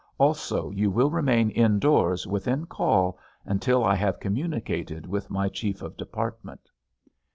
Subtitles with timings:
[0.17, 5.95] Also you will remain indoors, within call, until I have communicated with my chief of
[5.95, 6.71] department."